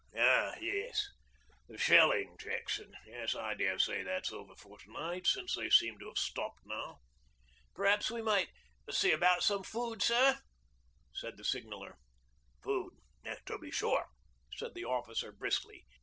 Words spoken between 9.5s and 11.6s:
food, sir,' said the